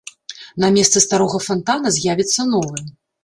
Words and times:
На 0.63 0.69
месцы 0.77 1.03
старога 1.05 1.43
фантана 1.49 1.93
з'явіцца 1.99 2.49
новы. 2.57 2.83